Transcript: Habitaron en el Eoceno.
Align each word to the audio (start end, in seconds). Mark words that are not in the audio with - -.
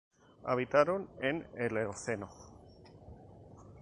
Habitaron 0.45 1.07
en 1.21 1.45
el 1.53 1.77
Eoceno. 1.77 2.27